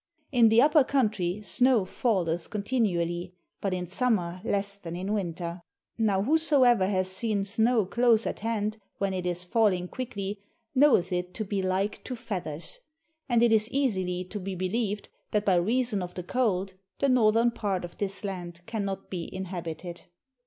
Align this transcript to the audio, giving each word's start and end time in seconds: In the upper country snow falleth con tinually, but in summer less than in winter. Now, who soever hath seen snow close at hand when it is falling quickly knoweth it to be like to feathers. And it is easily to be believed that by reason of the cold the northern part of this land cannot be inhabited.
In 0.31 0.49
the 0.49 0.63
upper 0.63 0.83
country 0.83 1.43
snow 1.43 1.85
falleth 1.85 2.49
con 2.49 2.63
tinually, 2.63 3.33
but 3.61 3.71
in 3.71 3.85
summer 3.85 4.41
less 4.43 4.77
than 4.77 4.95
in 4.95 5.13
winter. 5.13 5.61
Now, 5.95 6.23
who 6.23 6.39
soever 6.39 6.87
hath 6.87 7.05
seen 7.05 7.43
snow 7.43 7.85
close 7.85 8.25
at 8.25 8.39
hand 8.39 8.77
when 8.97 9.13
it 9.13 9.27
is 9.27 9.45
falling 9.45 9.87
quickly 9.87 10.39
knoweth 10.73 11.13
it 11.13 11.35
to 11.35 11.45
be 11.45 11.61
like 11.61 12.03
to 12.05 12.15
feathers. 12.15 12.79
And 13.29 13.43
it 13.43 13.51
is 13.51 13.69
easily 13.69 14.23
to 14.23 14.39
be 14.39 14.55
believed 14.55 15.09
that 15.29 15.45
by 15.45 15.53
reason 15.53 16.01
of 16.01 16.15
the 16.15 16.23
cold 16.23 16.73
the 16.97 17.07
northern 17.07 17.51
part 17.51 17.85
of 17.85 17.99
this 17.99 18.23
land 18.23 18.61
cannot 18.65 19.11
be 19.11 19.29
inhabited. 19.31 20.05